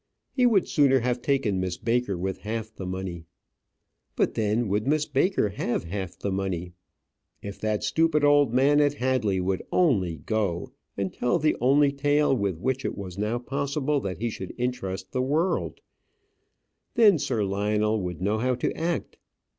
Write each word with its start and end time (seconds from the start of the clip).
He 0.31 0.47
would 0.47 0.67
sooner 0.67 1.01
have 1.01 1.21
taken 1.21 1.59
Miss 1.59 1.77
Baker 1.77 2.17
with 2.17 2.39
half 2.39 2.73
the 2.73 2.87
money. 2.87 3.25
But 4.15 4.33
then 4.33 4.67
would 4.67 4.87
Miss 4.87 5.05
Baker 5.05 5.49
have 5.49 5.83
half 5.83 6.17
the 6.17 6.31
money? 6.31 6.73
If 7.43 7.59
that 7.59 7.83
stupid 7.83 8.23
old 8.23 8.51
man 8.51 8.81
at 8.81 8.95
Hadley 8.95 9.39
would 9.39 9.61
only 9.71 10.17
go, 10.17 10.71
and 10.97 11.13
tell 11.13 11.37
the 11.37 11.55
only 11.61 11.91
tale 11.91 12.35
with 12.35 12.57
which 12.57 12.83
it 12.83 12.97
was 12.97 13.19
now 13.19 13.37
possible 13.37 13.99
that 13.99 14.17
he 14.17 14.31
should 14.31 14.55
interest 14.57 15.11
the 15.11 15.21
world, 15.21 15.81
then 16.95 17.19
Sir 17.19 17.43
Lionel 17.45 18.01
would 18.01 18.23
know 18.23 18.39
how 18.39 18.55
to 18.55 18.75
act. 18.75 19.17